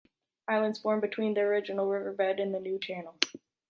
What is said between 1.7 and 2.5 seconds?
riverbed